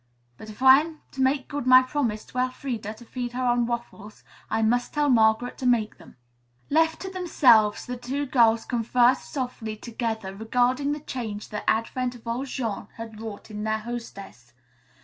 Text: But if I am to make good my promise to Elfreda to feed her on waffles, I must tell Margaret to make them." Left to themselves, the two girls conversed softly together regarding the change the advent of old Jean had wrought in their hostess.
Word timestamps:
But 0.35 0.49
if 0.49 0.63
I 0.63 0.79
am 0.81 0.99
to 1.11 1.21
make 1.21 1.47
good 1.47 1.67
my 1.67 1.83
promise 1.83 2.25
to 2.25 2.39
Elfreda 2.39 2.95
to 2.95 3.05
feed 3.05 3.33
her 3.33 3.43
on 3.43 3.67
waffles, 3.67 4.23
I 4.49 4.63
must 4.63 4.95
tell 4.95 5.09
Margaret 5.11 5.59
to 5.59 5.67
make 5.67 5.99
them." 5.99 6.15
Left 6.71 6.99
to 7.01 7.11
themselves, 7.11 7.85
the 7.85 7.97
two 7.97 8.25
girls 8.25 8.65
conversed 8.65 9.31
softly 9.31 9.77
together 9.77 10.33
regarding 10.35 10.93
the 10.93 11.01
change 11.01 11.49
the 11.49 11.69
advent 11.69 12.15
of 12.15 12.25
old 12.27 12.47
Jean 12.47 12.87
had 12.95 13.21
wrought 13.21 13.51
in 13.51 13.63
their 13.63 13.77
hostess. 13.77 14.53